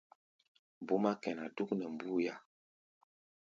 Búmá 0.87 1.11
kɛná 1.23 1.45
dúk 1.55 1.69
nɛ 1.77 1.85
mbúía. 1.93 2.35